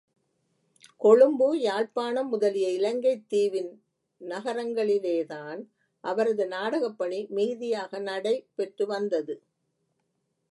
கொழும்பு, 0.97 1.59
யாழ்ப்பாணம் 1.59 2.29
முதலிய 2.29 2.69
இலங்கைத் 2.71 3.29
தீவின் 3.29 3.83
நகரங்களிலேதான் 4.21 5.61
அவரது 6.03 6.45
நாடகப்பணி 6.45 7.29
மிகுதியாக 7.29 7.99
நடை 7.99 8.45
பெற்று 8.55 8.85
வந்தது. 8.85 9.35